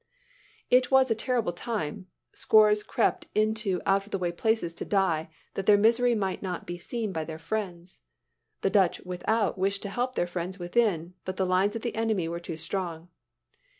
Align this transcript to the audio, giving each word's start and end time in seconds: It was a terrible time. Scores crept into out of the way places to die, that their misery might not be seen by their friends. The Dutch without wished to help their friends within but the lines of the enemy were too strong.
It 0.71 0.89
was 0.89 1.11
a 1.11 1.13
terrible 1.13 1.53
time. 1.53 2.07
Scores 2.33 2.81
crept 2.81 3.27
into 3.35 3.83
out 3.85 4.03
of 4.05 4.09
the 4.11 4.17
way 4.17 4.31
places 4.31 4.73
to 4.73 4.83
die, 4.83 5.29
that 5.53 5.67
their 5.67 5.77
misery 5.77 6.15
might 6.15 6.41
not 6.41 6.65
be 6.65 6.79
seen 6.79 7.11
by 7.13 7.23
their 7.23 7.37
friends. 7.37 7.99
The 8.61 8.71
Dutch 8.71 8.99
without 9.01 9.59
wished 9.59 9.83
to 9.83 9.89
help 9.89 10.15
their 10.15 10.25
friends 10.25 10.57
within 10.57 11.13
but 11.23 11.37
the 11.37 11.45
lines 11.45 11.75
of 11.75 11.83
the 11.83 11.93
enemy 11.95 12.27
were 12.27 12.39
too 12.39 12.57
strong. 12.57 13.09